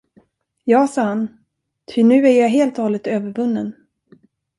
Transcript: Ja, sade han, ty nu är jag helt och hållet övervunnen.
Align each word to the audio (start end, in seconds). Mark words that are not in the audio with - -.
Ja, 0.63 0.87
sade 0.87 1.07
han, 1.07 1.27
ty 1.95 2.03
nu 2.03 2.27
är 2.27 2.39
jag 2.41 2.49
helt 2.49 2.77
och 2.77 2.83
hållet 2.83 3.07
övervunnen. 3.07 3.73